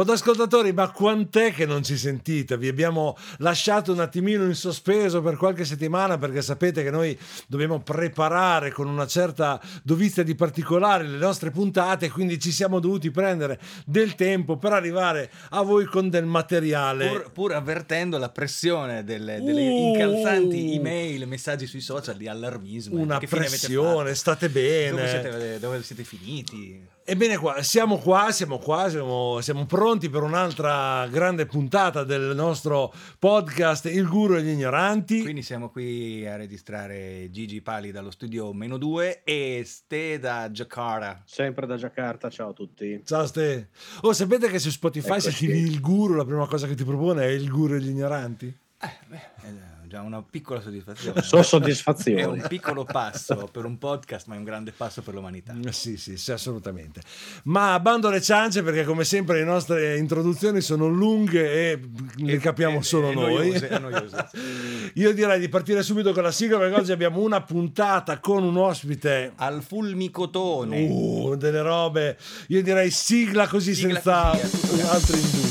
[0.00, 2.56] Podascoltatori, ma quant'è che non ci sentite?
[2.56, 7.80] Vi abbiamo lasciato un attimino in sospeso per qualche settimana perché sapete che noi dobbiamo
[7.80, 13.60] preparare con una certa dovizia di particolari le nostre puntate, quindi ci siamo dovuti prendere
[13.84, 17.06] del tempo per arrivare a voi con del materiale.
[17.06, 22.98] Pur, pur avvertendo la pressione delle, delle uh, incalzanti email, messaggi sui social di allarmismo.
[22.98, 24.90] Una pressione, state bene.
[24.92, 26.98] Dove siete, dove siete finiti?
[27.10, 32.94] Ebbene qua, siamo qua, siamo qua, siamo, siamo, pronti per un'altra grande puntata del nostro
[33.18, 35.22] podcast Il Guru e gli Ignoranti.
[35.22, 41.20] Quindi siamo qui a registrare Gigi Pali dallo studio meno 2 e Ste da Jakarta.
[41.26, 43.02] Sempre da Jakarta, ciao a tutti.
[43.04, 43.70] Ciao Ste.
[44.02, 45.30] Oh, sapete che su Spotify Eccoci.
[45.30, 47.88] se scrivi Il Guru la prima cosa che ti propone è Il Guru e gli
[47.88, 48.46] Ignoranti?
[48.78, 51.20] Eh, beh, eh, già una piccola soddisfazione.
[51.20, 52.20] So soddisfazione.
[52.20, 55.52] È un piccolo passo per un podcast, ma è un grande passo per l'umanità.
[55.64, 57.00] Eh, sì, sì, sì, assolutamente.
[57.44, 61.80] Ma bando alle ciance perché come sempre le nostre introduzioni sono lunghe e
[62.18, 63.34] le capiamo e, solo e, noi.
[63.50, 64.28] Noiose, noiose.
[64.94, 68.56] Io direi di partire subito con la sigla perché oggi abbiamo una puntata con un
[68.56, 70.86] ospite al fulmicotone.
[70.88, 72.16] Uh, delle robe.
[72.48, 75.49] Io direi sigla così sigla senza così, altri indugi.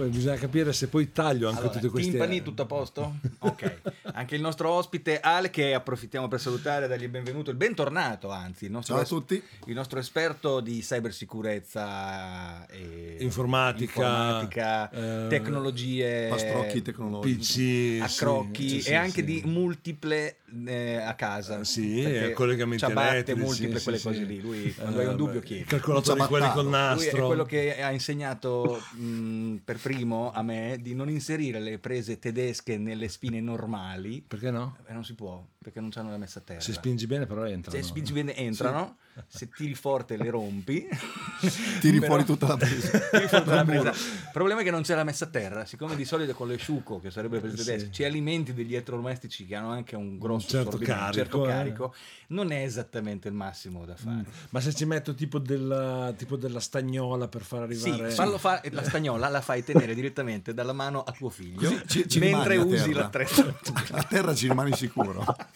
[0.00, 3.16] Poi bisogna capire se poi taglio anche allora, tutte queste timpani tutto a posto?
[3.40, 3.80] ok.
[4.14, 8.64] Anche il nostro ospite Ale che approfittiamo per salutare dargli il benvenuto, il bentornato anzi,
[8.64, 9.42] il nostro Ciao a tutti.
[9.66, 18.88] Il nostro esperto di cybersicurezza e informatica, informatica eh, tecnologie, pastrocchi tecnologici, PC, accrocchi sì,
[18.88, 21.64] e anche di multiple eh, a casa.
[21.64, 24.40] Sì, collegamenti elettrici, multiple quelle cose lì.
[24.40, 25.64] Lui quando hai un dubbio chiede.
[25.64, 27.10] Calcolatori quelli col nastro.
[27.10, 31.60] Lui è quello che ha insegnato insegnato mh, per primo a me di non inserire
[31.60, 34.22] le prese tedesche nelle spine normali.
[34.26, 34.76] Perché no?
[34.86, 36.60] Eh, non si può, perché non hanno la messa a terra.
[36.60, 37.76] Se spingi bene però entrano.
[37.76, 38.96] Se spingi bene entrano,
[39.28, 39.36] sì.
[39.36, 40.88] se tiri forte le rompi.
[41.80, 42.98] tiri però, fuori tutta la presa.
[42.98, 43.90] tutta la presa.
[43.90, 46.56] Il problema è che non c'è la messa a terra, siccome di solito con le
[46.56, 47.92] sciuco, che sarebbe per tedesche, sì.
[47.92, 51.92] ci alimenti degli elettrodomestici che hanno anche un grosso un certo carico, un certo carico
[51.92, 52.24] eh.
[52.28, 54.16] non è esattamente il massimo da fare.
[54.16, 54.32] Mm.
[54.48, 58.08] Ma se ci metto tipo della, tipo della stagnola per far arrivare...
[58.08, 62.08] Sì, fallo fa- la stagnola la fai tenere direttamente dalla mano a tuo figlio ci,
[62.08, 63.84] ci mentre usi l'attrezzatura.
[63.90, 65.22] A terra ci rimani sicuro.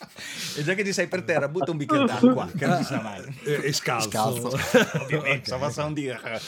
[0.57, 3.01] e già che ci sei per terra, butta un bicchiere d'acqua, che non si sa
[3.01, 3.23] mai.
[3.45, 4.09] E, e scalzo.
[4.11, 4.49] scalzo.
[5.03, 5.71] Ovviamente, okay.
[5.71, 6.41] fa un dire.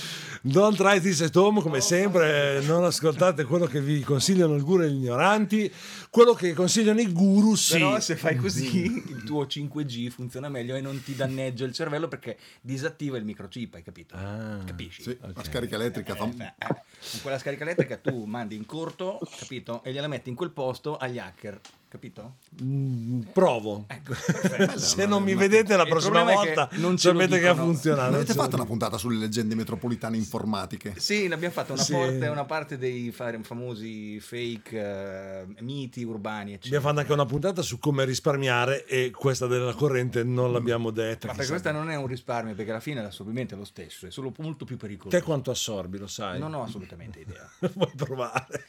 [0.42, 4.84] Don't try this at home, come sempre, non ascoltate quello che vi consigliano il guru
[4.84, 5.72] e gli ignoranti,
[6.08, 7.72] quello che consigliano i guru sì.
[7.72, 12.06] Però se fai così il tuo 5G funziona meglio e non ti danneggia il cervello
[12.06, 14.14] perché disattiva il microchip, hai capito?
[14.14, 15.02] Ah, Capisci?
[15.02, 15.32] Sì, okay.
[15.34, 16.16] La scarica elettrica.
[16.16, 16.66] Eh, eh, eh.
[17.10, 19.82] Con quella scarica elettrica tu mandi in corto, capito?
[19.82, 21.60] E gliela metti in quel posto agli hacker
[21.96, 22.36] capito?
[22.62, 23.86] Mm, provo.
[23.88, 24.14] Ecco,
[24.76, 28.14] Se non mi vedete la prossima volta, non sapete che ha funzionato.
[28.14, 30.94] Avete fatto una puntata sulle leggende metropolitane informatiche?
[30.98, 31.92] Sì, ne abbiamo fatto una, sì.
[31.92, 36.52] parte, una parte dei famosi fake uh, miti urbani.
[36.52, 36.76] Eccetera.
[36.76, 41.28] Abbiamo fatto anche una puntata su come risparmiare e questa della corrente non l'abbiamo detta.
[41.28, 44.10] Ma perché questa non è un risparmio, perché alla fine l'assorbimento è lo stesso, è
[44.10, 45.16] solo molto più pericoloso.
[45.16, 46.38] Te quanto assorbi, lo sai?
[46.38, 47.50] Non ho assolutamente idea.
[47.74, 48.66] Vuoi provare?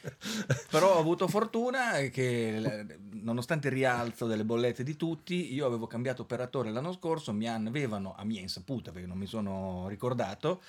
[0.69, 2.85] Però ho avuto fortuna che
[3.21, 8.15] nonostante il rialzo delle bollette di tutti, io avevo cambiato operatore l'anno scorso, mi avevano,
[8.17, 10.61] a mia insaputa, perché non mi sono ricordato,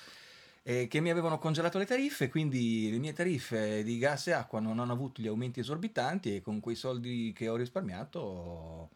[0.63, 4.59] eh, che mi avevano congelato le tariffe, quindi le mie tariffe di gas e acqua
[4.59, 8.89] non hanno avuto gli aumenti esorbitanti e con quei soldi che ho risparmiato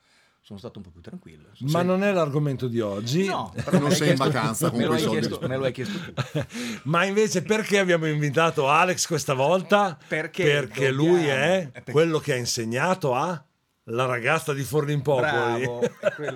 [0.43, 1.47] sono stato un po' più tranquillo.
[1.59, 1.85] Ma sei...
[1.85, 3.25] non è l'argomento di oggi.
[3.25, 6.45] No, però non sei in vacanza me lo, chiesto, me lo hai chiesto tu.
[6.83, 9.97] Ma invece perché abbiamo invitato Alex questa volta?
[10.05, 11.93] Perché, perché lui è perché...
[11.93, 13.41] quello che ha insegnato a
[13.87, 15.61] la ragazza di Forlimpopoli.
[15.61, 15.79] Bravo,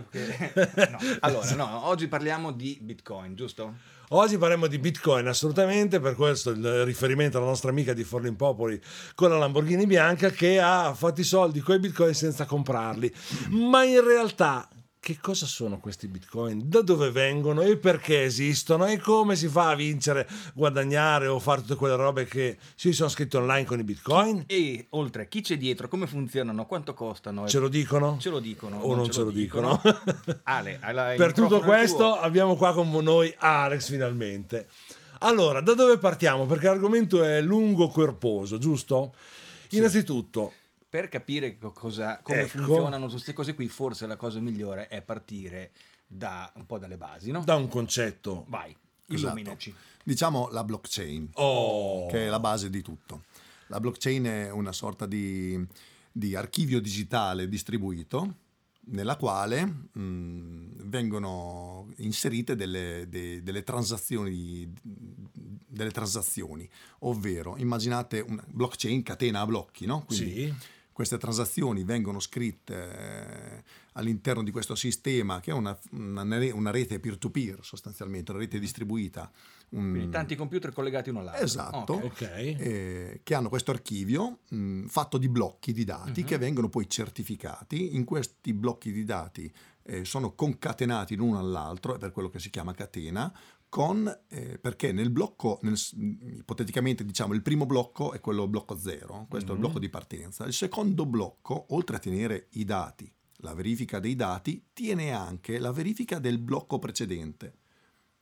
[0.09, 0.53] che...
[0.89, 0.97] no.
[1.19, 3.75] Allora, no, oggi parliamo di Bitcoin, giusto?
[4.11, 8.81] Oggi parliamo di Bitcoin, assolutamente, per questo il riferimento alla nostra amica di Forlimpopoli
[9.15, 13.13] con la Lamborghini bianca che ha fatto i soldi con i Bitcoin senza comprarli.
[13.49, 14.69] Ma in realtà
[15.07, 19.69] che cosa sono questi bitcoin, da dove vengono e perché esistono e come si fa
[19.69, 23.85] a vincere, guadagnare o fare tutte quelle robe che si sono scritte online con i
[23.85, 24.43] bitcoin.
[24.47, 27.47] E oltre, chi c'è dietro, come funzionano, quanto costano?
[27.47, 28.17] Ce lo dicono?
[28.19, 28.79] Ce lo dicono.
[28.79, 29.79] O non, ce, ce, lo dicono?
[29.81, 30.41] dicono.
[30.43, 30.77] Ale,
[31.15, 34.67] per tutto questo abbiamo qua con noi Alex finalmente.
[35.19, 36.45] Allora, da dove partiamo?
[36.45, 39.13] Perché l'argomento è lungo, corposo, giusto?
[39.69, 39.77] Sì.
[39.77, 40.51] Innanzitutto,
[40.89, 42.57] per capire co- cosa- come Ecco.
[42.59, 45.71] funzionano tutte queste cose qui, forse la cosa migliore è partire
[46.05, 47.43] da un po' dalle basi, no?
[47.43, 48.45] Da un concetto.
[48.47, 48.69] Vai,
[49.07, 49.13] Esatto.
[49.33, 49.73] illuminaci.
[50.03, 52.07] Diciamo la blockchain, Oh.
[52.07, 53.23] che è la base di tutto.
[53.67, 55.61] La blockchain è una sorta di,
[56.11, 58.35] di archivio digitale distribuito
[58.89, 66.67] nella quale mh, vengono inserite delle, de- delle transazioni, delle transazioni,
[66.99, 70.05] ovvero immaginate una blockchain catena a blocchi, no?
[70.05, 70.53] Quindi Sì.
[70.97, 73.63] Queste transazioni vengono scritte eh,
[73.93, 78.57] all'interno di questo sistema che è una, una re- una rete peer-to-peer sostanzialmente, una rete
[78.57, 79.31] distribuita.
[79.69, 81.43] un- Quindi tanti computer collegati uno all'altro.
[81.45, 81.93] Esatto.
[81.93, 82.03] Ok.
[82.05, 82.21] Ok.
[82.23, 86.25] eh, che hanno questo archivio mh, fatto di blocchi di dati Mhm.
[86.27, 87.95] che vengono poi certificati.
[87.95, 89.53] In questi blocchi di dati
[89.89, 93.31] eh, sono concatenati l'uno all'altro, è per quello che si chiama catena,
[93.69, 95.77] con, eh, perché nel blocco, nel
[96.37, 99.65] ipoteticamente diciamo il primo blocco è quello blocco zero, questo è il Mhm.
[99.65, 100.45] blocco di partenza.
[100.45, 103.11] Il secondo blocco, oltre a tenere i dati,
[103.41, 107.57] la verifica dei dati, tiene anche la verifica del blocco precedente.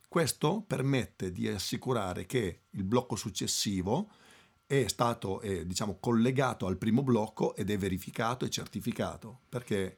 [0.08, 4.10] Questo permette di assicurare che il blocco successivo
[4.66, 9.96] è stato eh, diciamo, collegato al primo blocco ed è verificato e certificato, perché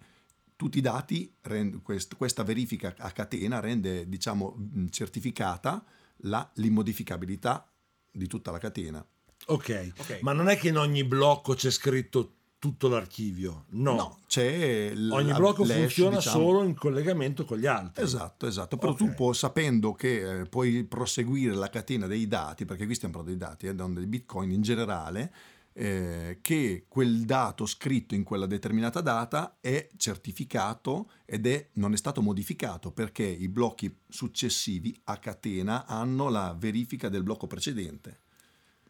[0.58, 5.84] tutti i dati, rend- quest- questa verifica a catena rende diciamo, mh, certificata
[6.22, 7.70] la- l'immodificabilità
[8.10, 9.06] di tutta la catena.
[9.46, 9.92] ok.
[9.98, 10.18] Ok.
[10.22, 13.66] Ma non è che in ogni blocco c'è scritto tutto l'archivio.
[13.68, 14.18] No.
[14.26, 16.38] c'è l- Ogni blocco l'hash, funziona diciamo.
[16.44, 18.02] solo in collegamento con gli altri.
[18.02, 18.76] Esatto, esatto.
[18.76, 18.98] Però Ok.
[18.98, 23.38] tu puoi, sapendo che eh, puoi proseguire la catena dei dati, perché qui stiamo parlando
[23.38, 25.32] dei dati, eh, dei bitcoin in generale,
[25.80, 31.96] eh, che quel dato scritto in quella determinata data è certificato ed è, non è
[31.96, 38.22] stato modificato perché i blocchi successivi a catena hanno la verifica del blocco precedente.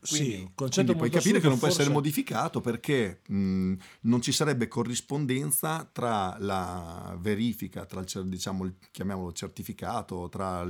[0.00, 3.20] Sì, Quindi- un concetto Quindi puoi capire che non assurdo, può essere forse- modificato perché
[3.26, 10.64] mh, non ci sarebbe corrispondenza tra la verifica, tra il, diciamo, il- chiamiamolo certificato, tra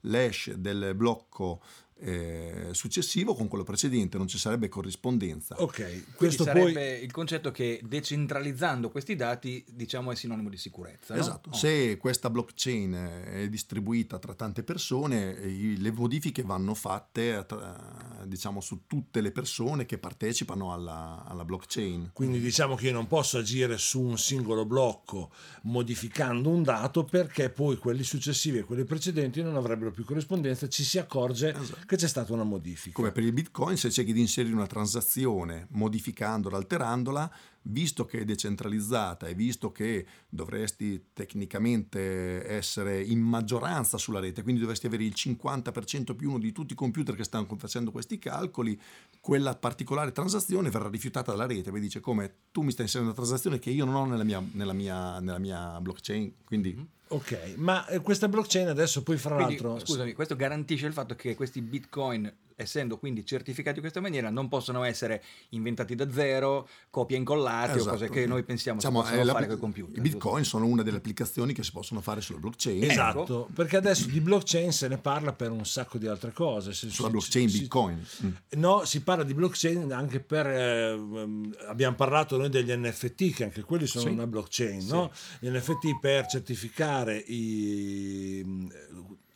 [0.00, 1.60] l'hash del blocco
[2.00, 5.60] eh, successivo con quello precedente, non ci sarebbe corrispondenza.
[5.60, 7.04] Ok, Quindi questo sarebbe poi...
[7.04, 11.14] il concetto che decentralizzando questi dati, diciamo, è sinonimo di sicurezza.
[11.14, 11.20] no?
[11.20, 11.54] Esatto, Oh.
[11.54, 18.22] se questa blockchain è distribuita tra tante persone, eh, le modifiche vanno fatte eh, tra-
[18.26, 22.10] diciamo su tutte le persone che partecipano alla, alla blockchain.
[22.12, 25.30] Quindi diciamo che io non posso agire su un singolo blocco
[25.62, 30.82] modificando un dato perché poi quelli successivi e quelli precedenti non avrebbero più corrispondenza, ci
[30.84, 31.86] si accorge Esatto.
[31.88, 32.94] Che c'è stata una modifica.
[32.94, 37.32] Come per il Bitcoin, se cerchi di inserire una transazione modificandola, alterandola,
[37.62, 44.60] visto che è decentralizzata e visto che dovresti tecnicamente essere in maggioranza sulla rete, quindi
[44.60, 48.78] dovresti avere il 50% più uno di tutti i computer che stanno facendo questi calcoli,
[49.20, 52.34] quella particolare transazione verrà rifiutata dalla rete, perché dice come?
[52.52, 55.38] Tu mi stai inserendo una transazione che io non ho nella mia, nella mia, nella
[55.38, 59.78] mia blockchain, quindi Ok, ma eh, questa blockchain adesso poi fra Quindi, l'altro...
[59.78, 64.48] scusami, questo garantisce il fatto che questi bitcoin, essendo quindi certificati in questa maniera, non
[64.48, 67.88] possono essere inventati da zero, copia incollati Esatto.
[67.88, 69.96] o cose che noi pensiamo Diciamo, si possono la- fare con i computer.
[69.96, 72.82] I bitcoin sono una delle applicazioni che si possono fare sulla blockchain.
[72.82, 73.48] Esatto, Ecco.
[73.54, 76.72] perché adesso di blockchain se ne parla per un sacco di altre cose.
[76.74, 78.04] Se- Sulla si- blockchain si- bitcoin.
[78.24, 78.30] Mm.
[78.56, 80.46] No, si parla di blockchain anche per.
[80.48, 81.00] eh,
[81.68, 84.10] abbiamo parlato noi degli NFT, che anche quelli sono Sì.
[84.10, 85.12] una blockchain, no?
[85.38, 88.44] Gli NFT per certificare i,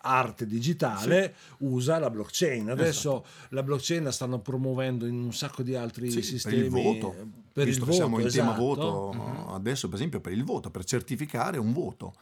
[0.02, 2.71] arte digitale usa la blockchain.
[2.71, 6.56] Adesso la blockchain la stanno promuovendo in un sacco di altri Sì, sistemi.
[6.56, 7.14] per il voto.
[7.52, 8.64] Per Visto il che siamo voto, in tema esatto.
[8.64, 12.14] voto, adesso per esempio per il voto, per certificare un voto.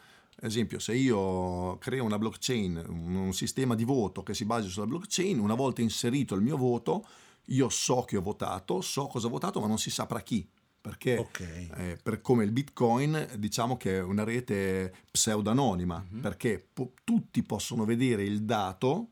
[0.43, 4.69] Ad esempio, se io creo una blockchain, un, un sistema di voto che si basi
[4.69, 7.05] sulla blockchain, una volta inserito il mio voto,
[7.47, 10.49] io so che ho votato, so cosa ho votato, ma non si saprà chi.
[10.81, 11.41] Perché Ok.
[11.41, 16.21] eh, per come il Bitcoin diciamo che è una rete pseudanonima, Mhm.
[16.21, 19.09] perché po- tutti possono vedere il dato,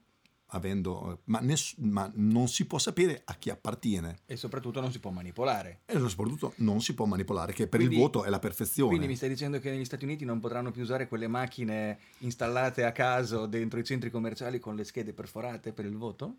[0.52, 4.20] avendo, ma, ness- ma non si può sapere a chi appartiene.
[4.25, 5.80] E soprattutto non si può manipolare.
[5.84, 8.88] E soprattutto non si può manipolare, che per Quindi- il voto è la perfezione.
[8.88, 12.82] Quindi mi stai dicendo che negli Stati Uniti non potranno più usare quelle macchine installate
[12.84, 16.37] a caso dentro i centri commerciali con le schede perforate per il voto?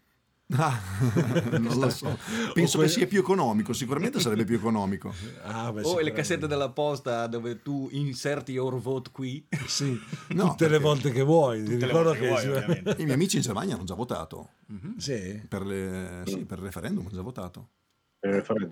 [0.52, 0.80] Ah,
[1.60, 2.18] non lo so.
[2.54, 5.14] Penso O que- che sia più economico, sicuramente sarebbe più economico.
[5.44, 9.46] Ah, beh, o le cassette della posta dove tu inserti your vote qui?
[9.68, 9.96] Sì,
[10.30, 11.64] No, tutte le volte che vuoi.
[11.64, 12.94] Ti Tutte le ricordo volte che che vuoi.
[12.98, 14.50] I miei amici in Germania hanno già votato,
[14.98, 15.40] Sì.
[15.48, 17.70] per, le- sì, per il referendum hanno già votato.
[18.20, 18.72] Per fare-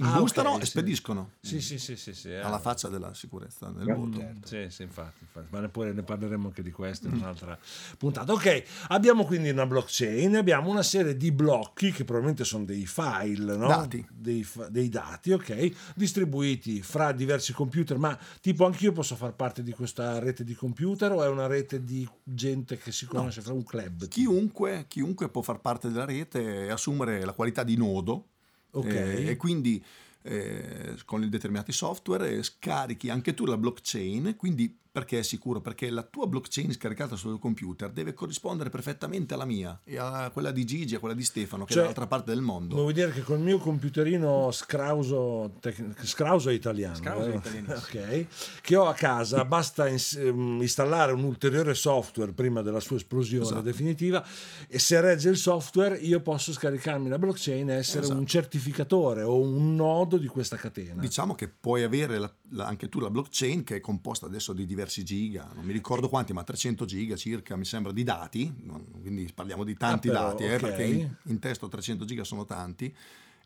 [0.00, 1.30] Ah, Imbustano ok, e spediscono.
[1.40, 2.40] Sì, sì, sì, sì, sì, eh.
[2.40, 4.22] Alla faccia della sicurezza del Eh, voto.
[4.44, 5.46] Sì, sì, infatti, infatti.
[5.50, 7.58] Ma ne, poi ne parleremo anche di questo in un'altra
[7.96, 8.30] puntata.
[8.34, 13.56] Ok, abbiamo quindi una blockchain, abbiamo una serie di blocchi che probabilmente sono dei file,
[13.56, 13.66] no?
[13.66, 14.06] Dati.
[14.12, 19.72] Dei, dei dati, ok, distribuiti fra diversi computer, ma tipo anch'io posso far parte di
[19.72, 23.64] questa rete di computer o è una rete di gente che si conosce fra un
[23.64, 24.06] club?
[24.08, 28.26] Chiunque, chiunque può far parte della rete e assumere la qualità di nodo
[28.72, 28.92] Ok.
[28.92, 29.82] eh, e quindi
[30.22, 35.60] eh, con determinati software scarichi anche tu la blockchain, quindi perché è sicuro?
[35.60, 40.50] Perché la tua blockchain scaricata sul computer deve corrispondere perfettamente alla mia e a quella
[40.50, 42.74] di Gigi e a quella di Stefano che Cioè, è dall'altra parte del mondo.
[42.76, 47.34] Vuoi dire che col mio computerino scrauso, tec- scrauso è italiano, Scrauso eh?
[47.36, 47.76] italianissimo.
[47.76, 48.26] ok,
[48.62, 53.44] che ho a casa, basta ins- ehm, installare un ulteriore software prima della sua esplosione
[53.44, 53.60] Esatto.
[53.60, 54.24] definitiva
[54.68, 58.18] e se regge il software io posso scaricarmi la blockchain e essere Esatto.
[58.18, 61.00] un certificatore o un nodo di questa catena.
[61.00, 64.64] Diciamo che puoi avere la- la- anche tu la blockchain che è composta adesso di
[64.64, 68.52] diversi giga, non mi ricordo quanti, ma 300 giga circa mi sembra di dati,
[69.00, 70.60] quindi parliamo di tanti Ah, però, dati, eh, ok.
[70.60, 72.94] perché in, in testo 300 giga sono tanti.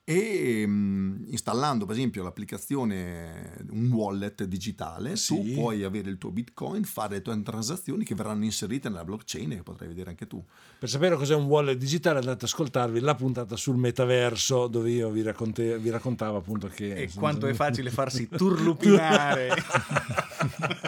[0.04, 5.35] E mm, installando per esempio l'applicazione, un wallet digitale, Sì.
[5.37, 9.52] tu puoi avere il tuo bitcoin, fare le tue transazioni che verranno inserite nella blockchain
[9.52, 10.44] e che potrai vedere anche tu.
[10.80, 15.09] Per sapere cos'è un wallet digitale andate ad ascoltarvi la puntata sul metaverso dove io
[15.11, 16.94] vi, racconte- vi raccontavo appunto che...
[16.97, 19.50] E quanto è facile farsi turlupinare.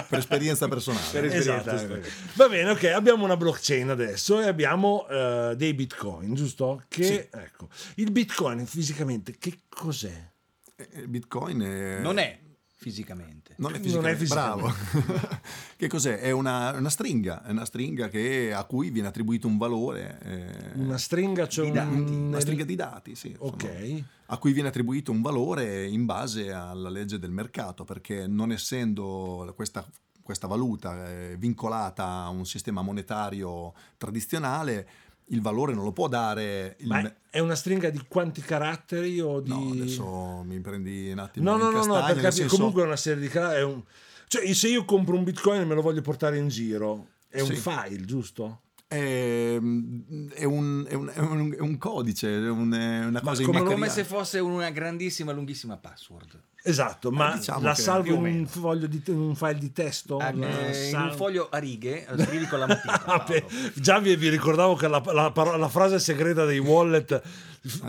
[0.09, 1.05] Per esperienza personale.
[1.13, 1.75] Per esperienza.
[1.75, 2.11] Esatto, sì.
[2.35, 6.83] Va bene, ok, abbiamo una blockchain adesso e abbiamo eh, dei bitcoin, giusto?
[6.89, 9.03] Che, ecco, il bitcoin fisicamente
[9.39, 10.31] che cos'è?
[10.77, 12.01] Eh, Il bitcoin è...
[12.01, 12.41] Non è
[12.77, 13.55] fisicamente.
[13.59, 14.73] Non è Non fisicamente, è fisicamente.
[15.01, 15.39] bravo.
[15.77, 16.19] che cos'è?
[16.19, 20.19] È una, una stringa, è una stringa che- a cui viene attribuito un valore.
[20.23, 21.95] eh, Una stringa, cioè Di un...
[22.05, 23.35] dati, una stringa di dati, sì.
[23.39, 23.63] Ok.
[23.63, 28.53] sono- a cui viene attribuito un valore in base alla legge del mercato, perché non
[28.53, 29.87] essendo questa,
[30.23, 34.89] questa valuta eh, vincolata a un sistema monetario tradizionale,
[35.29, 39.41] il valore non lo può dare il Ma è una stringa di quanti caratteri o
[39.41, 39.49] di...
[39.51, 42.57] No, adesso mi prendi un attimo No, no, no, no, castagna, per nel capire, senso-
[42.57, 43.63] comunque è una serie di caratteri.
[43.65, 43.83] Un...
[44.29, 47.49] Cioè, se io compro un bitcoin e me lo voglio portare in giro, è un
[47.49, 47.57] Sì.
[47.57, 48.61] file, giusto?
[48.95, 53.43] È, è un, è un- è un- è un codice, è un- è una cosa
[53.43, 56.41] come- come se fosse una grandissima, lunghissima password.
[56.67, 58.47] Esatto, ma diciamo la salvo in un, meno.
[58.47, 60.17] foglio di, in un file di testo?
[60.17, 63.03] La eh, in un foglio a righe, eh, scrivi con la matita.
[63.05, 63.27] Ah,
[63.75, 67.21] già vi, vi ricordavo che la, la paro- la frase segreta dei wallet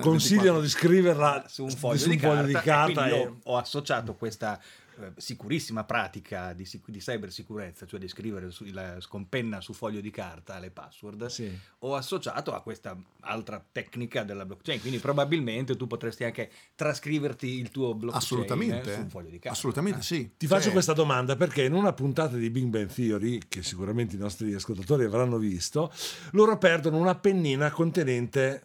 [0.01, 0.61] consigliano 24.
[0.61, 3.19] di scriverla su un foglio, su di, un foglio carta, di e carta quindi e-
[3.23, 4.59] io ho associato questa
[4.99, 10.01] eh, sicurissima pratica di, di cybersicurezza, cioè di scrivere su, la- con penna su foglio
[10.01, 11.51] di carta le password, Sì.
[11.79, 14.79] ho associato a questa altra tecnica della blockchain.
[14.79, 19.39] Quindi probabilmente tu potresti anche trascriverti il tuo blockchain Assolutamente, eh, su un foglio di
[19.39, 19.57] carta.
[19.57, 20.03] assolutamente Eh.
[20.03, 20.31] sì.
[20.37, 24.15] Ti faccio Cioè, questa domanda perché in una puntata di Big Bang Theory, che sicuramente
[24.15, 25.91] i nostri ascoltatori avranno visto,
[26.31, 28.63] loro perdono una pennina contenente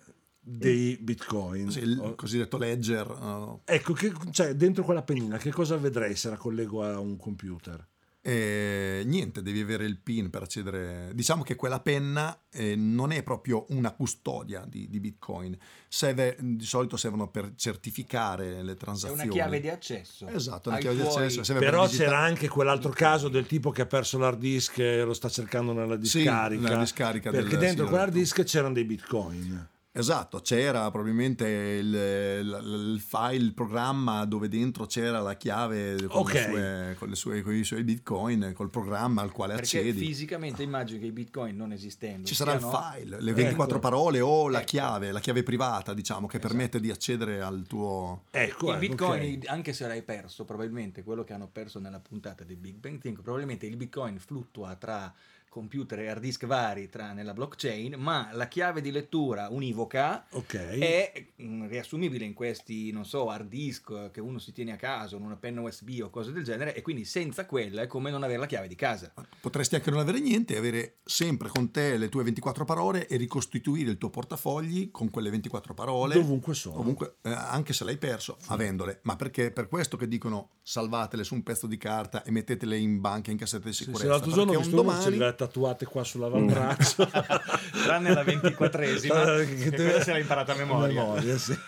[0.50, 1.70] dei bitcoin.
[1.70, 3.60] sì, il Oh, cosiddetto ledger.
[3.64, 7.86] Ecco, che, cioè, dentro quella pennina che cosa vedrei se la collego a un computer?
[8.22, 11.10] e niente, devi avere il PIN per accedere.
[11.14, 15.56] Diciamo che quella penna eh, non è proprio una custodia di, di Bitcoin.
[15.88, 19.22] Serve, di solito servono per certificare le È transazioni.
[19.22, 20.26] una chiave di accesso.
[20.28, 21.42] Esatto, una chiave di accesso.
[21.42, 24.76] serve per Però digitare- c'era anche quell'altro caso del tipo che ha perso l'hard disk
[24.78, 26.60] e lo sta cercando nella Sì, discarica.
[26.68, 29.66] nella discarica perché del- dentro sì, quell'hard disk c'erano dei bitcoin.
[29.92, 36.20] Esatto, c'era probabilmente il, il- il file, il programma dove dentro c'era la chiave con,
[36.20, 36.32] Ok.
[36.32, 39.98] le sue, con, sue- con i suoi bitcoin, col programma al quale Perché accedi.
[40.06, 43.80] fisicamente immagino che i bitcoin non esistendo Ci sarà il file, le 24 Ecco.
[43.80, 44.66] parole o la Ecco.
[44.68, 46.52] chiave, la chiave privata, diciamo, che Esatto.
[46.54, 48.26] permette di accedere al tuo...
[48.30, 49.48] Ecco, il ecco, bitcoin, ok.
[49.48, 53.20] anche se l'hai perso, probabilmente quello che hanno perso nella puntata di Big Bang Theory,
[53.20, 55.12] probabilmente il bitcoin fluttua tra
[55.50, 60.54] computer e hard disk vari tra nella blockchain, ma la chiave di lettura univoca Ok.
[60.54, 65.16] è mm, riassumibile in questi, non so, hard disk che uno si tiene a casa,
[65.16, 68.22] in una penna USB o cose del genere, e quindi senza quella è come non
[68.22, 69.12] avere la chiave di casa.
[69.40, 73.16] Potresti anche non avere niente e avere sempre con te le tue 24 parole e
[73.16, 76.14] ricostituire il tuo portafogli con quelle 24 parole.
[76.14, 76.76] Dovunque sono.
[76.76, 79.00] Comunque, eh, anche se l'hai perso, avendole.
[79.02, 83.00] Ma perché per questo che dicono salvatele su un pezzo di carta e mettetele in
[83.00, 84.04] banca in cassetta di Sì, sicurezza.
[84.04, 87.08] sì, l'altro giorno un domani tatuate qua sull'avambraccio.
[87.84, 91.38] Tranne la 24esima, che quella se l'ha imparata a memoria.
[91.38, 91.56] sì.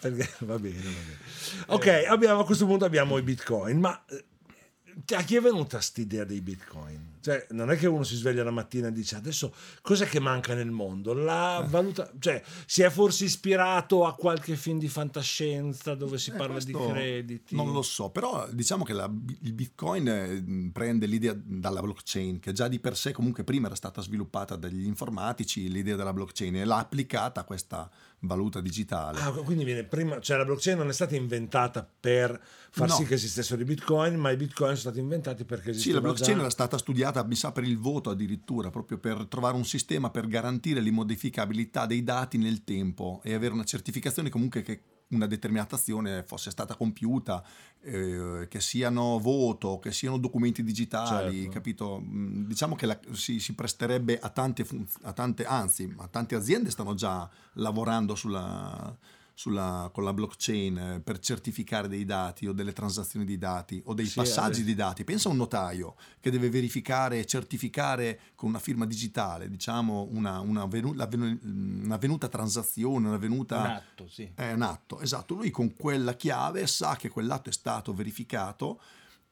[0.00, 1.18] Perché va bene, va bene.
[1.66, 6.00] Ok, abbiamo, a questo punto abbiamo i bitcoin, ma eh, a chi è venuta questa
[6.00, 7.15] idea dei bitcoin?
[7.26, 9.52] Cioè, non è che uno si sveglia la mattina e dice adesso
[9.82, 11.12] cos'è che manca nel mondo?
[11.12, 11.66] La Eh.
[11.68, 16.60] valuta, cioè, si è forse ispirato a qualche film di fantascienza dove si Eh, parla
[16.60, 17.56] di crediti?
[17.56, 19.10] Non lo so, però diciamo che la-
[19.42, 23.74] il Bitcoin eh, prende l'idea dalla blockchain, che già di per sé comunque prima era
[23.74, 29.20] stata sviluppata dagli informatici, l'idea della blockchain, e l'ha applicata a questa valuta digitale.
[29.20, 32.94] Ah, quindi viene prima, cioè la blockchain non è stata inventata per far No.
[32.94, 36.02] sì che esistessero i bitcoin, ma i bitcoin sono stati inventati perché Sì, esisteva la
[36.02, 39.64] blockchain già- era stata studiata, mi sa, per il voto addirittura, proprio per trovare un
[39.64, 45.26] sistema per garantire l'immodificabilità dei dati nel tempo e avere una certificazione comunque che una
[45.26, 47.42] determinata azione fosse stata compiuta,
[47.82, 51.50] eh, che siano voto, che siano documenti digitali, Certo.
[51.52, 52.00] capito?
[52.04, 56.34] Mm, Diciamo che la- si, si presterebbe a tante, funz- a tante, anzi, a tante
[56.34, 58.96] aziende stanno già lavorando sulla,
[59.38, 63.92] sulla- con la blockchain eh, per certificare dei dati o delle transazioni di dati o
[63.92, 64.64] dei Sì, passaggi eh.
[64.64, 65.04] di dati.
[65.04, 70.40] Pensa a un notaio che deve verificare e certificare con una firma digitale, diciamo, una,
[70.40, 71.38] una venu- venu-
[71.84, 73.58] una venuta transazione, una venuta...
[73.58, 74.30] Un atto, sì.
[74.34, 75.34] È un atto, esatto.
[75.34, 78.80] Lui con quella chiave sa che quell'atto è stato verificato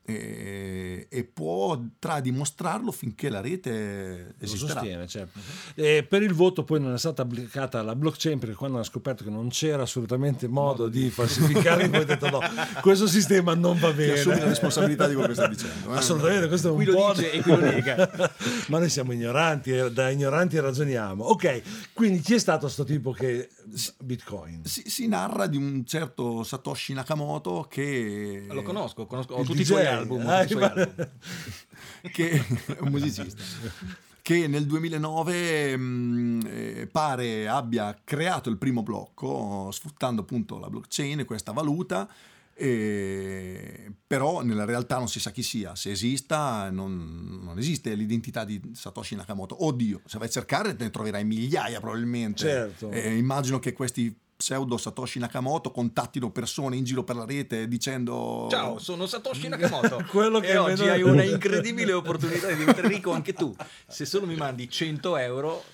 [0.06, 4.73] e, e può tra dimostrarlo finché la rete lo esisterà.
[4.80, 5.38] sostiene, certo.
[5.75, 9.25] E per il voto poi non è stata applicata la blockchain perché quando hanno scoperto
[9.25, 12.40] che non c'era assolutamente modo di falsificare, poi hanno detto no,
[12.82, 14.12] questo sistema non va Ti bene.
[14.12, 15.94] assumi la responsabilità di quello che stai dicendo.
[15.94, 15.96] eh?
[15.96, 16.84] Assolutamente, questo è un di-
[17.30, 18.11] e qui lo nega.
[18.68, 21.25] Ma noi siamo ignoranti, e da ignoranti ragioniamo.
[21.25, 21.62] Ok,
[21.94, 23.49] quindi chi è stato sto tipo che
[24.00, 24.64] Bitcoin?
[24.64, 28.44] Si, si narra di un certo Satoshi Nakamoto che...
[28.49, 29.68] Lo conosco, conosco ho tutti i DJ.
[29.98, 30.20] Album.
[30.28, 31.08] Ah, ma- album.
[32.12, 32.44] che è
[32.80, 33.42] un musicista
[34.22, 41.24] che nel 2009 mh, eh, pare abbia creato il primo blocco sfruttando appunto la blockchain
[41.26, 42.08] questa valuta
[42.56, 48.44] eh, però nella realtà non si sa chi sia se esista non, non esiste l'identità
[48.44, 52.90] di Satoshi Nakamoto oddio se vai a cercare ne troverai migliaia probabilmente Certo.
[52.90, 58.48] Eh, immagino che questi pseudo Satoshi Nakamoto contattino persone in giro per la rete dicendo
[58.50, 63.12] Ciao, sono Satoshi Nakamoto Quello che e oggi hai una incredibile opportunità di diventare ricco
[63.12, 63.54] anche tu.
[63.86, 65.64] Se solo mi mandi 100 euro,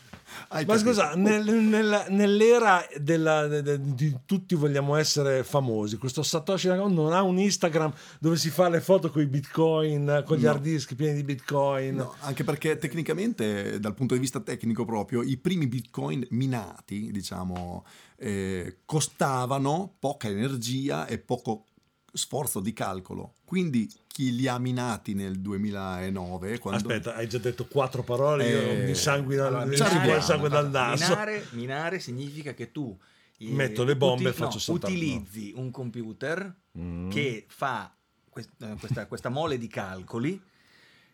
[0.49, 0.91] Hai Ma capito?
[0.91, 7.03] scusa, nel- nella- nell'era della- de- de- di tutti vogliamo essere famosi, questo Satoshi Nakamoto
[7.03, 10.51] non ha un Instagram dove si fa le foto con i bitcoin, con gli No.
[10.51, 11.97] hard disk pieni di bitcoin.
[11.97, 17.85] No, anche perché tecnicamente, dal punto di vista tecnico proprio, i primi bitcoin minati, diciamo,
[18.17, 21.65] eh, costavano poca energia e poco
[22.13, 23.35] sforzo di calcolo.
[23.45, 26.79] Quindi chi li ha minati nel 2009, quando...
[26.89, 31.05] Aspetta, hai già detto quattro parole, Eh, io mi sanguina allora, il sangue dal naso.
[31.09, 32.97] minare, minare significa che tu
[33.39, 37.11] eh, Metto le bombe e uti- faccio saltare- utilizzi un computer Mm.
[37.11, 37.93] che fa
[38.29, 40.41] quest- eh, questa, questa mole di calcoli,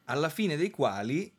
[0.07, 1.33] alla fine dei quali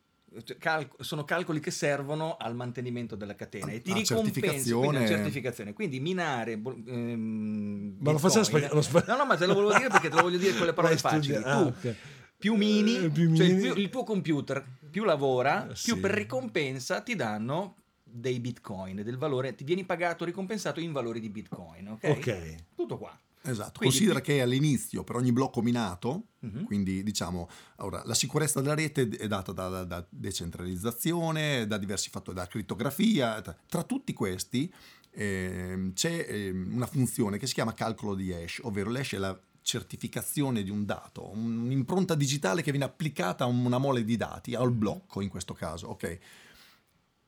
[0.43, 4.88] cioè, cal- sono calcoli che servono al mantenimento della catena e ti Ah, ricompensi certificazione.
[4.88, 5.73] quindi una certificazione.
[5.73, 9.54] Quindi minare ehm, Ma lo facciamo Bitcoin- spiegare- lo sp- No, no, ma te lo
[9.54, 11.36] volevo dire perché te lo voglio dire con le parole facili.
[11.36, 11.95] ah, tu ok.
[12.38, 13.67] più mini, Eh, più cioè il, mini.
[13.73, 15.97] più- il tuo computer più lavora, Eh, più sì.
[16.00, 21.30] per ricompensa ti danno dei bitcoin, del valore, ti vieni pagato, ricompensato in valori di
[21.30, 22.04] bitcoin, ok?
[22.17, 22.56] Ok.
[22.76, 23.17] Tutto qua.
[23.49, 26.65] Esatto, Quindi- considera che all'inizio per ogni blocco minato, Mhm.
[26.65, 32.10] quindi diciamo, ora, la sicurezza della rete è data da, da- da decentralizzazione, da diversi
[32.10, 34.71] fattori, da crittografia, tra, tra tutti questi
[35.12, 39.39] ehm, c'è ehm, una funzione che si chiama calcolo di hash, ovvero l'hash è la
[39.63, 44.71] certificazione di un dato, un'impronta digitale che viene applicata a una mole di dati, al
[44.71, 46.19] blocco in questo caso, ok?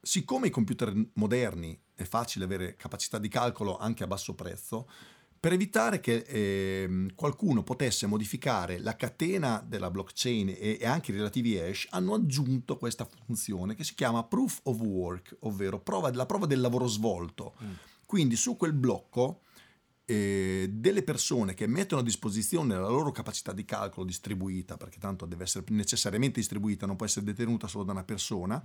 [0.02, 4.88] Siccome i computer moderni è facile avere capacità di calcolo anche a basso prezzo,
[5.40, 11.16] per evitare che ehm, qualcuno potesse modificare la catena della blockchain e, e anche i
[11.16, 16.26] relativi hash, hanno aggiunto questa funzione che si chiama proof of work, ovvero prova- la
[16.26, 17.54] prova del lavoro svolto.
[17.64, 17.72] Mm.
[18.06, 19.42] Quindi su quel blocco
[20.04, 25.26] eh, delle persone che mettono a disposizione la loro capacità di calcolo distribuita, perché tanto
[25.26, 28.62] deve essere necessariamente distribuita, non può essere detenuta solo da una persona,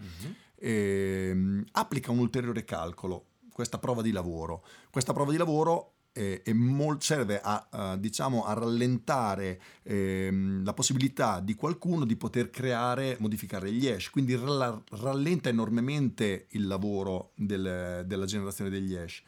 [0.56, 4.64] ehm, applica un ulteriore calcolo, questa prova di lavoro.
[4.90, 11.40] Questa prova di lavoro eh, mol- serve a, a, diciamo, a rallentare ehm, la possibilità
[11.40, 18.04] di qualcuno di poter creare, modificare gli hash, quindi ralla- rallenta enormemente il lavoro del-
[18.06, 19.22] della generazione degli hash.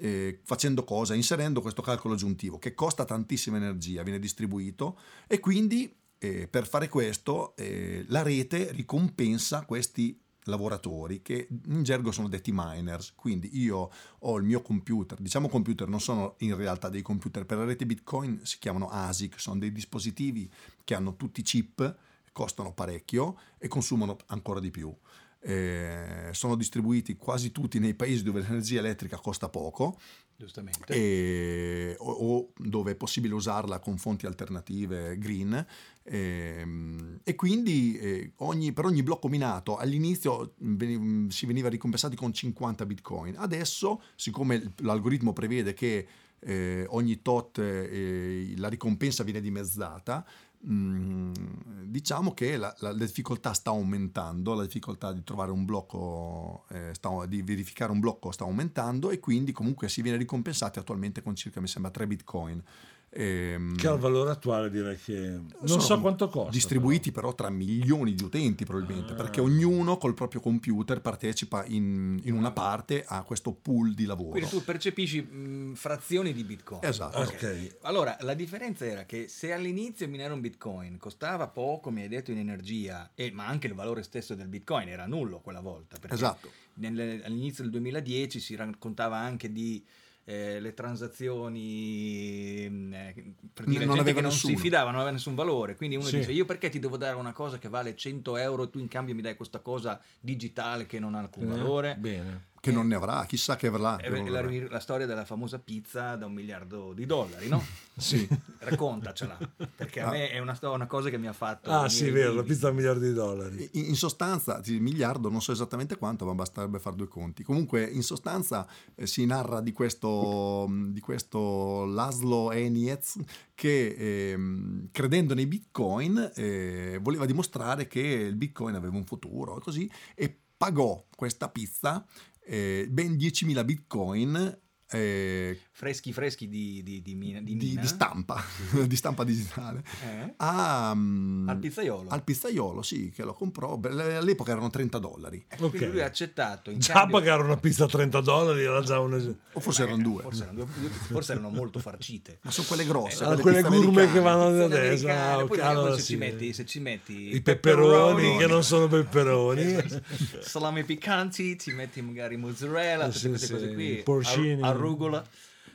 [0.00, 1.14] Eh, facendo cosa?
[1.14, 6.88] Inserendo questo calcolo aggiuntivo che costa tantissima energia, viene distribuito e quindi eh, per fare
[6.88, 10.16] questo eh, la rete ricompensa questi
[10.48, 13.14] lavoratori che in gergo sono detti miners.
[13.14, 15.20] Quindi io ho il mio computer.
[15.20, 17.46] Diciamo computer non sono in realtà dei computer.
[17.46, 20.50] Per la rete bitcoin si chiamano ASIC sono dei dispositivi
[20.84, 21.96] che hanno tutti chip
[22.38, 24.94] costano parecchio e consumano ancora di più.
[25.40, 29.98] Eh, sono distribuiti quasi tutti nei paesi dove l'energia elettrica costa poco.
[30.36, 30.94] Giustamente.
[30.94, 35.66] e- o, o dove è possibile usarla con fonti alternative green.
[36.04, 42.32] Ehm, e quindi eh, ogni- per ogni blocco minato all'inizio veni- si veniva ricompensati con
[42.32, 43.34] 50 bitcoin.
[43.36, 46.06] Adesso siccome l'algoritmo prevede che
[46.40, 53.70] eh, ogni tot eh, la ricompensa viene dimezzata mm, diciamo che la, la- difficoltà sta
[53.70, 59.10] aumentando, la difficoltà di trovare un blocco, eh, sta- di verificare un blocco sta aumentando
[59.10, 62.62] e quindi comunque si viene ricompensati attualmente con circa, mi sembra, 3 bitcoin.
[63.10, 65.16] Ehm, Che al valore attuale direi che
[65.60, 66.50] non so quanto costa.
[66.50, 67.34] Distribuiti però.
[67.34, 69.16] tra milioni di utenti probabilmente, Ah.
[69.16, 74.30] perché ognuno col proprio computer partecipa in, in una parte a questo pool di lavoro.
[74.30, 76.80] Quindi tu percepisci mh, frazioni di bitcoin.
[76.84, 77.18] Esatto.
[77.18, 77.30] però.
[77.30, 77.76] Ok.
[77.82, 82.30] Allora, la differenza era che se all'inizio minare un bitcoin costava poco, mi hai detto,
[82.30, 85.96] in energia, e- ma anche il valore stesso del bitcoin era nullo quella volta.
[86.10, 86.50] Esatto.
[86.74, 89.84] nel- all'inizio del 2010 si raccontava anche di
[90.28, 93.14] eh, le transazioni mh, eh,
[93.54, 94.54] per dire, Non gente che non nessuno.
[94.56, 95.74] si fidava, non aveva nessun valore.
[95.74, 96.18] Quindi uno Sì.
[96.18, 98.88] dice: Io perché ti devo dare una cosa che vale 100 euro e tu in
[98.88, 101.96] cambio mi dai questa cosa digitale che non ha alcun Eh, valore?
[101.98, 102.42] Bene.
[102.60, 103.96] Che non ne avrà, chissà che avrà.
[103.98, 107.64] Eh, beh, la, la storia della famosa pizza da un miliardo di dollari, no?
[107.98, 108.28] Sì.
[108.60, 109.36] Raccontacela,
[109.74, 110.10] perché a Ah.
[110.10, 111.68] me è una, una cosa che mi ha fatto.
[111.70, 113.68] Ah sì, vero, la pizza a un miliardo di dollari.
[113.72, 117.42] In in sostanza, sì, miliardo, non so esattamente quanto, ma basterebbe fare due conti.
[117.42, 123.16] Comunque, in sostanza, eh, si narra di questo, di questo Laszlo Eniez
[123.54, 129.60] che, ehm, credendo nei bitcoin, eh, voleva dimostrare che il bitcoin aveva un futuro e
[129.60, 132.04] così, e pagò questa pizza
[132.48, 134.56] eh, ben 10.000 bitcoin.
[134.92, 137.80] eh, Freschi freschi di, di, di, mina- di di, mina.
[137.82, 138.42] di stampa,
[138.84, 140.34] di stampa digitale, Eh?
[140.38, 142.08] a, mm, Al pizzaiolo.
[142.10, 143.76] al pizzaiolo, sì, che lo comprò.
[143.76, 145.44] Beh, All'epoca erano 30 dollari.
[145.46, 145.92] Ecco, Quindi Ok.
[145.92, 146.70] lui ha accettato.
[146.72, 149.36] In Già cambio- pagare una pizza a 30 dollari era già un...
[149.52, 150.22] O forse Eh, erano due.
[150.22, 152.40] Forse erano, due- forse erano molto farcite.
[152.42, 153.22] Ma sono quelle grosse.
[153.22, 154.12] Ah, quelle gourmet americane.
[154.12, 155.06] che vanno adesso.
[155.08, 156.06] Ah, poi allora se, sì.
[156.06, 159.76] ci metti, se ci metti I peperoni che non sono peperoni.
[160.42, 164.60] salami piccanti, ti metti magari mozzarella, tutte Sì, queste sì, cose qui, porcini.
[164.60, 165.24] ar- arrugola.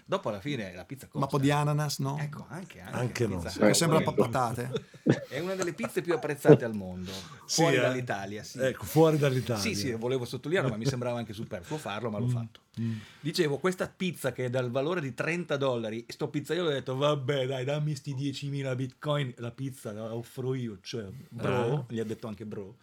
[0.06, 1.20] Dopo alla fine la pizza costa.
[1.20, 2.18] Ma un po' di ananas, no?
[2.20, 3.60] Ecco, anche, anche, Anche no, sì.
[3.74, 4.14] Sembra Quello.
[4.14, 4.88] papatate.
[5.30, 7.12] È una delle pizze più apprezzate al mondo,
[7.46, 7.80] Sì, fuori eh.
[7.80, 8.44] dall'Italia.
[8.44, 8.60] Sì.
[8.60, 9.62] Ecco, fuori dall'Italia.
[9.62, 12.30] Sì, sì, volevo sottolinearlo, ma mi sembrava anche superfluo farlo, ma l'ho Mm.
[12.30, 12.60] fatto.
[13.20, 17.46] Dicevo, questa pizza che è dal valore di 30 dollari, sto pizzaiolo ha detto, vabbè
[17.48, 21.94] dai, dammi sti 10.000 bitcoin, la pizza la offro io, cioè, bro, Eh.
[21.94, 22.76] gli ha detto anche bro.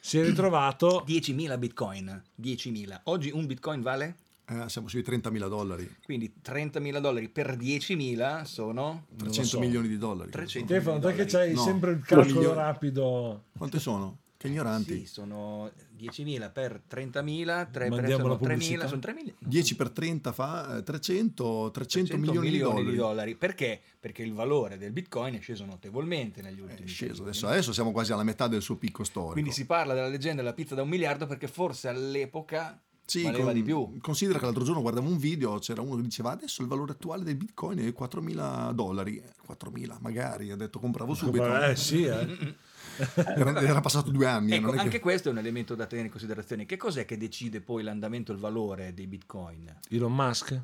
[0.00, 3.00] Si è ritrovato 10.000 bitcoin, 10.000.
[3.04, 4.16] Oggi un bitcoin vale?
[4.50, 9.58] Eh, siamo sui 30.000 dollari, Quindi 30.000 dollari per 10.000 sono 300 so.
[9.60, 10.30] milioni di dollari.
[10.30, 10.72] 300.
[10.72, 11.24] Stefano, dollari.
[11.26, 12.54] c'hai No, sempre il lo calcolo migliore.
[12.54, 13.44] rapido.
[13.58, 14.18] Quante sono?
[14.38, 15.00] Che ignoranti.
[15.00, 18.84] Sì, sono 10.000 per 30.000, 3 per Mandiamo pubblicità.
[18.84, 19.32] 3.000, sono 3.000.
[19.40, 22.50] 10 per 30 fa eh, 300, 300 100 milioni,
[22.90, 23.34] di dollari.
[23.34, 23.80] Perché?
[24.00, 27.06] Perché il valore del bitcoin è sceso notevolmente negli È ultimi sceso.
[27.14, 27.28] periodi.
[27.30, 29.32] Adesso, adesso siamo quasi alla metà del suo picco storico.
[29.32, 33.44] Quindi si parla della leggenda della pizza da un miliardo perché forse all'epoca Sì, valeva
[33.44, 33.98] con- di più.
[34.02, 37.24] Considera che l'altro giorno guardavo un video, c'era uno che diceva adesso il valore attuale
[37.24, 39.22] del bitcoin è 4.000 dollari.
[39.46, 41.58] 4.000 magari, ha detto compravo subito.
[41.62, 42.54] Eh sì, eh.
[43.14, 44.50] Era, era passato due anni.
[44.50, 46.66] eh, Ecco, non è che- anche questo è un elemento da tenere in considerazione.
[46.66, 49.72] Che cos'è che decide poi l'andamento e il valore dei bitcoin?
[49.88, 50.60] Elon Musk?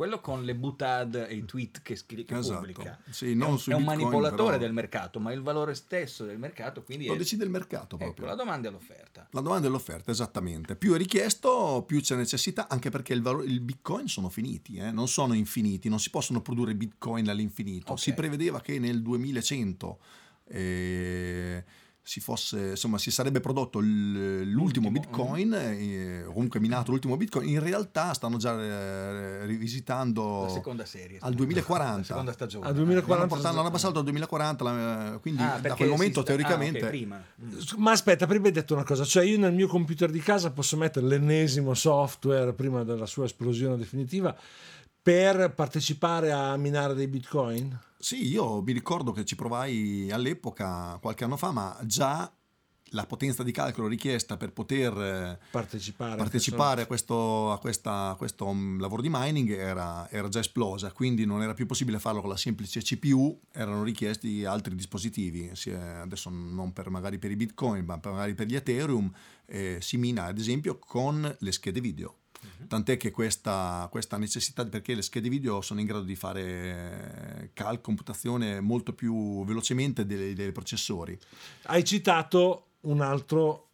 [0.00, 2.56] Quello con le butad e i tweet che, scri- che Esatto.
[2.60, 2.98] pubblica.
[3.10, 5.74] Sì, è non un, sui è un bitcoin, manipolatore però- del mercato, ma il valore
[5.74, 8.24] stesso del mercato quindi Lo è decide il mercato ecco, proprio.
[8.28, 9.28] la domanda e l'offerta.
[9.30, 10.74] La domanda e l'offerta, esattamente.
[10.74, 14.90] Più è richiesto, più c'è necessità, anche perché il, valore, il bitcoin sono finiti, eh,
[14.90, 17.92] non sono infiniti, non si possono produrre bitcoin all'infinito.
[17.92, 17.98] Ok.
[17.98, 19.98] Si prevedeva che nel 2100
[20.46, 21.62] eh,
[22.02, 27.48] si, fosse, insomma, si sarebbe prodotto l'ultimo L'ultimo, bitcoin, eh, o comunque minato l'ultimo bitcoin.
[27.48, 31.18] In realtà stanno già eh, rivisitando La seconda serie.
[31.20, 31.96] al 2040.
[31.98, 32.66] La seconda stagione.
[32.66, 33.36] Al 2040.
[33.52, 36.86] L'hanno, portato, al 2040, la- quindi Ah, da quel momento sta- ah, teoricamente...
[36.86, 37.22] prima.
[37.42, 37.58] Mm.
[37.78, 40.76] Ma aspetta, prima hai detto una cosa, cioè io nel mio computer di casa posso
[40.76, 44.36] mettere l'ennesimo software prima della sua esplosione definitiva
[45.02, 47.78] per partecipare a minare dei bitcoin?
[47.98, 52.30] Sì, io mi ricordo che ci provai all'epoca, qualche anno fa, ma già
[52.94, 56.16] la potenza di calcolo richiesta per poter eh, Partecipare.
[56.16, 60.90] partecipare a questo, a questa- a questo, mm, lavoro di mining era, era già esplosa,
[60.90, 65.70] quindi non era più possibile farlo con la semplice CPU, erano richiesti altri dispositivi, è-
[65.72, 69.08] adesso non per, magari per i bitcoin, ma per- magari per gli Ethereum,
[69.46, 72.16] eh, si mina ad esempio con le schede video.
[72.68, 77.80] Tant'è che questa, questa necessità, perché le schede video sono in grado di fare cal,
[77.80, 81.18] computazione molto più velocemente dei, dei processori.
[81.64, 83.68] Hai citato un altro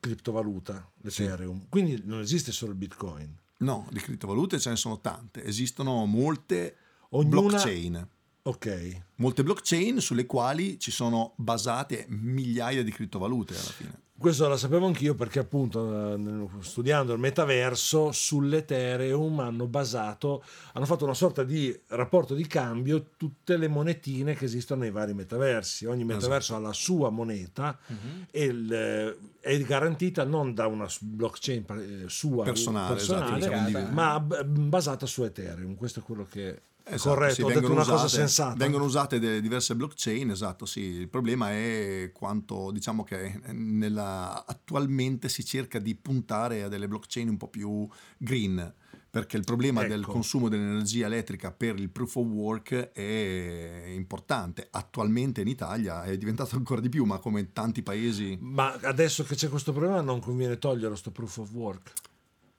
[0.00, 3.38] criptovaluta, l'Ethereum, quindi non esiste solo il Bitcoin.
[3.58, 6.76] No, di criptovalute ce ne sono tante, esistono molte
[7.10, 8.08] Ognuna- blockchain.
[8.42, 9.02] Ok.
[9.16, 14.00] Molte blockchain sulle quali ci sono basate migliaia di criptovalute alla fine.
[14.20, 21.04] Questo lo sapevo anch'io perché appunto eh, studiando il metaverso sull'Ethereum hanno basato, hanno fatto
[21.04, 25.86] una sorta di rapporto di cambio tutte le monetine che esistono nei vari metaversi.
[25.86, 28.26] Ogni metaverso ha la sua moneta Mhm.
[28.30, 31.64] e il, eh, è garantita non da una blockchain
[32.04, 33.88] eh, sua Personale, personale, esatto, condivisa.
[33.90, 35.74] ma basata su Ethereum.
[35.76, 37.34] Questo è quello che Esatto, corretto.
[37.34, 38.54] sì, Ho detto vengono una cosa usate- sensata.
[38.56, 40.80] Vengono usate diverse blockchain, esatto, sì.
[40.80, 47.28] Il problema è quanto, diciamo che nella- attualmente si cerca di puntare a delle blockchain
[47.28, 47.86] un po' più
[48.18, 48.74] green,
[49.10, 50.12] perché il problema del Ecco.
[50.12, 54.68] consumo dell'energia elettrica per il proof of work è importante.
[54.70, 58.38] Attualmente in Italia è diventato ancora di più, ma come in tanti paesi...
[58.40, 61.92] Ma adesso che c'è questo problema non conviene togliere sto proof of work.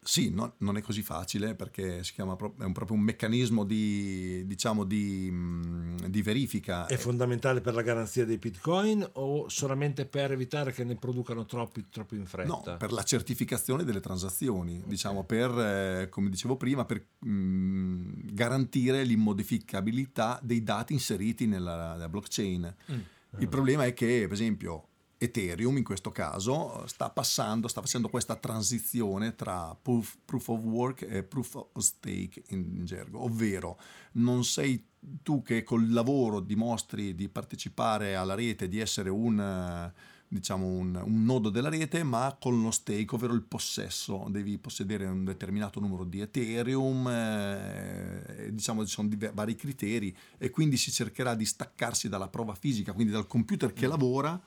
[0.04, 4.44] Sì, no- non è così facile perché si chiama è un- proprio un meccanismo di,
[4.48, 6.88] diciamo, di, mh, di verifica.
[6.88, 11.86] È fondamentale per la garanzia dei bitcoin o solamente per evitare che ne producano troppi,
[11.92, 12.50] troppo in fretta?
[12.72, 19.04] No, per la certificazione delle transazioni, diciamo per, eh, come dicevo prima, per mh, garantire
[19.04, 22.76] l'immodificabilità dei dati inseriti nella, nella blockchain.
[22.92, 23.00] Mm.
[23.38, 24.88] Il problema è che, per esempio,
[25.24, 31.06] Ethereum in questo caso sta passando, sta facendo questa transizione tra proof, proof of work
[31.08, 33.80] e proof of stake in gergo, ovvero
[34.14, 34.84] non sei
[35.22, 39.92] tu che col lavoro dimostri di partecipare alla rete, di essere un,
[40.28, 44.26] diciamo un, un nodo della rete, ma con lo stake, ovvero il possesso.
[44.30, 50.50] Devi possedere un determinato numero di Ethereum, eh, diciamo ci sono diver- vari criteri e
[50.50, 54.42] quindi si cercherà di staccarsi dalla prova fisica, quindi dal computer che lavora,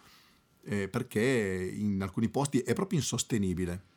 [0.65, 1.21] eh, perché
[1.73, 3.93] in alcuni posti è proprio insostenibile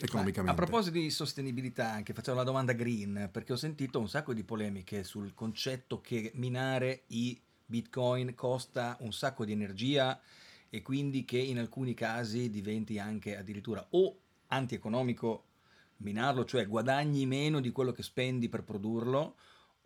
[0.00, 0.60] economicamente.
[0.60, 4.44] A proposito di sostenibilità, anche facciamo la domanda green, perché ho sentito un sacco di
[4.44, 10.20] polemiche sul concetto che minare i bitcoin costa un sacco di energia
[10.68, 14.16] e quindi che in alcuni casi diventi anche addirittura o
[14.48, 15.44] antieconomico
[15.98, 19.36] minarlo, cioè guadagni meno di quello che spendi per produrlo,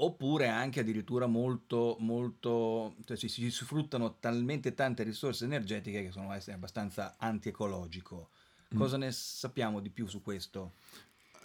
[0.03, 6.33] oppure anche addirittura molto, molto, cioè si, si sfruttano talmente tante risorse energetiche che sono
[6.33, 8.31] essere abbastanza antiecologico.
[8.73, 10.75] Cosa ne sappiamo di più su questo?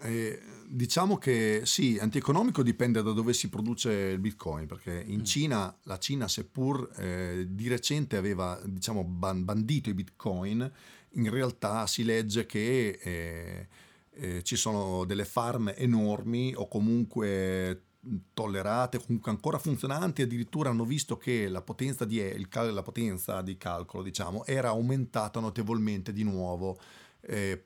[0.02, 5.24] Eh, diciamo che sì, antieconomico dipende da dove si produce il bitcoin, perché in Mm.
[5.24, 10.72] Cina, la Cina seppur eh, di recente aveva diciamo, ban- bandito i bitcoin,
[11.12, 13.68] in realtà si legge che eh,
[14.12, 17.82] eh, ci sono delle farm enormi o comunque
[18.34, 23.58] tollerate, comunque ancora funzionanti, addirittura hanno visto che la potenza di, il la potenza di
[23.58, 26.78] calcolo diciamo, era aumentata notevolmente di nuovo.
[27.22, 27.66] Eh,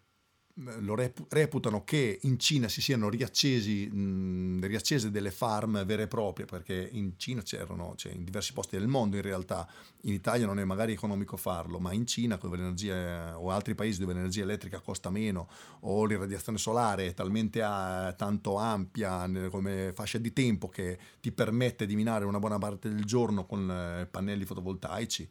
[0.79, 6.07] lo repu- reputano che in Cina si siano riaccesi, mh, riaccese delle farm vere e
[6.07, 9.67] proprie, perché in Cina c'erano, cioè in diversi posti del mondo in realtà,
[10.03, 13.99] in Italia non è magari economico farlo, ma in Cina dove l'energia, o altri paesi
[13.99, 15.47] dove l'energia elettrica costa meno,
[15.81, 21.85] o l'irradiazione solare è talmente a- tanto ampia come fascia di tempo che ti permette
[21.85, 25.27] di minare una buona parte del giorno con eh, pannelli fotovoltaici,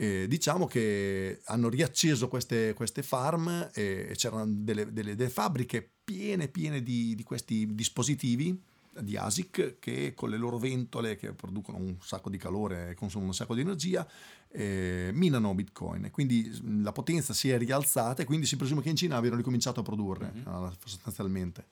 [0.00, 5.86] eh, diciamo che hanno riacceso queste, queste farm e, e c'erano delle, delle- delle fabbriche
[6.02, 8.58] piene piene di, di questi dispositivi
[8.98, 13.28] di ASIC che con le loro ventole che producono un sacco di calore e consumano
[13.28, 14.08] un sacco di energia
[14.48, 16.06] eh, minano bitcoin.
[16.06, 16.50] E quindi
[16.82, 19.82] la potenza si è rialzata e quindi si presume che in Cina abbiano ricominciato a
[19.82, 21.66] produrre eh, sostanzialmente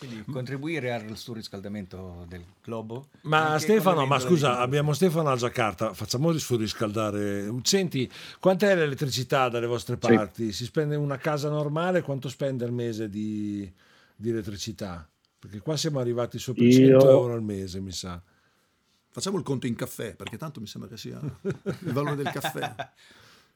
[0.00, 3.08] Quindi contribuire al surriscaldamento del globo?
[3.22, 7.52] Ma Stefano, ma scusa, di- abbiamo Stefano a Giacarta, facciamo surriscaldare.
[7.64, 8.10] Senti,
[8.40, 10.14] quant'è l'elettricità dalle vostre Sì.
[10.14, 10.52] parti?
[10.52, 13.70] Si spende una casa normale, quanto spende al mese di,
[14.16, 15.06] di elettricità?
[15.38, 18.20] Perché qua siamo arrivati sopra i Io- 100 euro al mese, mi sa.
[19.12, 22.74] facciamo il conto in caffè perché tanto mi sembra che sia il valore del caffè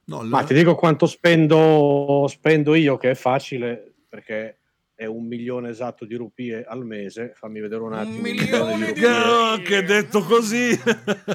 [0.07, 4.59] no, il- Ma ti dico quanto spendo, spendo io, che è facile, perché
[4.96, 7.33] è un milione esatto di rupie al mese.
[7.35, 8.20] Fammi vedere un Un attimo.
[8.20, 9.09] milione di rupie.
[9.09, 10.78] Oh, che detto così!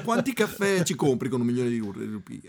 [0.02, 2.40] Quanti caffè ci compri con un milione di rupie?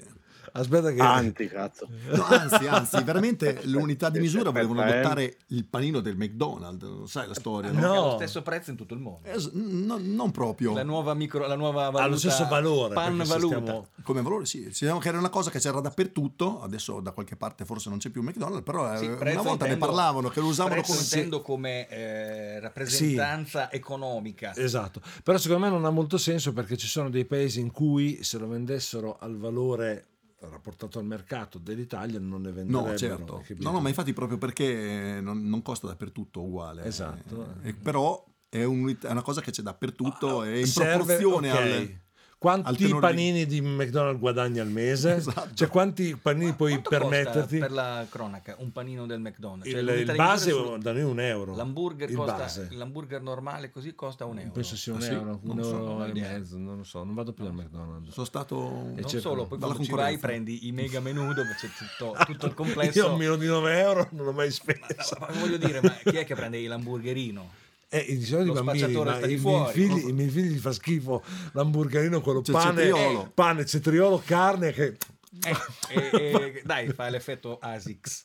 [0.54, 1.00] Aspetta che...
[1.02, 1.88] Anti, cazzo.
[2.12, 4.98] No, anzi, anzi, veramente l'unità di misura Aspetta, volevano eh.
[5.00, 7.72] adottare il panino del McDonald's, lo sai la storia?
[7.72, 7.92] No.
[7.92, 9.28] Ha lo stesso prezzo in tutto il mondo.
[9.28, 10.74] Eh, no- non proprio.
[10.74, 12.04] La nuova, micro, la nuova valuta.
[12.04, 12.94] ha lo stesso valore.
[12.94, 13.38] Pan valuta.
[13.38, 14.64] stiamo- Come valore, sì.
[14.66, 16.62] Diciamo che era una cosa che c'era dappertutto.
[16.62, 19.74] Adesso da qualche parte forse non c'è più McDonald's, però eh, Sì, una volta ne
[19.74, 24.56] intendo- parlavano che lo usavano come intendo come eh, rappresentanza economica.
[24.56, 28.24] Esatto, però secondo me non ha molto senso perché ci sono dei paesi in cui
[28.24, 30.06] se lo vendessero al valore
[30.50, 32.92] rapportato al mercato dell'Italia non ne venderebbero.
[32.92, 33.44] No, certo.
[33.60, 36.84] No, no, ma infatti proprio perché non, non costa dappertutto uguale.
[36.86, 37.56] Esatto.
[37.62, 41.58] Eh, però è, un- è una cosa che c'è dappertutto e in Serve- proporzione ok.
[41.58, 42.00] al...
[42.42, 45.14] Quanti tenore di- panini di McDonald's guadagni al mese?
[45.22, 45.50] Esatto.
[45.54, 47.58] Cioè quanti panini puoi Quanto costa permetterti?
[47.60, 49.70] per la cronaca un panino del McDonald's?
[49.70, 51.56] Cioè, il, il base su- da noi è un euro.
[51.56, 52.68] L'hamburger, il costa, base.
[52.72, 54.54] l'hamburger normale così costa un euro.
[54.54, 55.12] Penso sia un Ah, sì?
[55.12, 58.12] euro, un Non euro e mezzo, non lo so, non vado più al McDonald's.
[58.12, 58.56] Sono stato...
[58.58, 62.16] E non certo, solo, poi quando ci vai prendi i mega menù dove c'è tutto,
[62.26, 62.98] tutto il complesso.
[62.98, 65.16] Io un meno di 9 euro non l'ho mai Ma, speso.
[65.20, 67.50] ma voglio dire, ma chi è che prende l'hamburgerino?
[67.94, 69.74] Eh, di solito i bambini, ma i, miei fuori.
[69.74, 73.24] figli, i miei figli gli fa schifo l'hamburgerino quello C'è pane, cetriolo.
[73.26, 74.96] eh, pane, cetriolo, carne che
[75.44, 75.56] Eh,
[75.90, 76.10] e-
[76.56, 78.24] e- dai, fa l'effetto ASICS.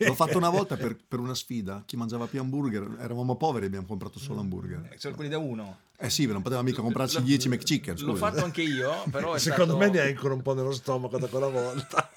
[0.00, 1.82] L'ho fatto una volta per, per una sfida.
[1.86, 2.96] Chi mangiava più hamburger?
[3.00, 4.88] Eravamo poveri e abbiamo comprato solo hamburger.
[4.92, 5.78] Eh, Sono quelli da uno.
[5.96, 7.94] Eh sì, non poteva mica comprarci L'ho- 10 McChicken.
[8.00, 8.30] L'ho scusa.
[8.30, 11.16] fatto anche io, però è secondo stato- me ne hai ancora un po' nello stomaco
[11.18, 12.10] da quella volta.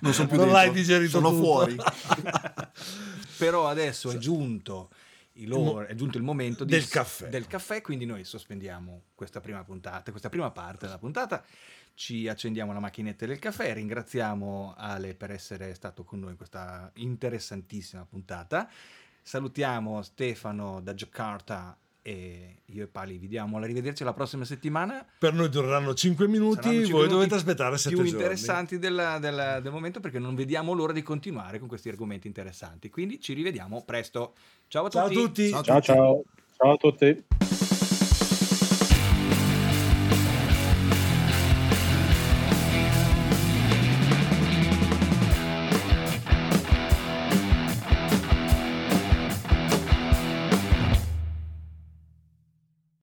[0.00, 1.42] Non sono più Non dentro, l'hai digerito Sono tutto.
[1.42, 1.76] fuori.
[3.38, 4.88] Però adesso è giunto,
[5.46, 7.28] loro- è giunto il momento di- Del caffè.
[7.28, 11.44] del caffè, quindi noi sospendiamo questa prima puntata, questa prima parte della puntata,
[11.94, 16.90] ci accendiamo la macchinetta del caffè, ringraziamo Ale per essere stato con noi in questa
[16.94, 18.68] interessantissima puntata,
[19.22, 21.76] salutiamo Stefano da Jakarta
[22.08, 25.04] e io e Pali vi diamo l'arrivederci la prossima settimana.
[25.18, 28.10] Per noi dureranno 5 minuti, Saranno cinque voi minuti dovete aspettare 7 più giorni.
[28.18, 32.88] interessanti della- della- del momento perché non vediamo l'ora di continuare con questi argomenti interessanti.
[32.88, 34.34] Quindi ci rivediamo presto.
[34.68, 35.50] Ciao a Ciao a tutti.
[35.50, 35.86] Ciao a Ciao tutti.
[35.86, 36.22] ciao.
[36.56, 37.77] Ciao a tutti.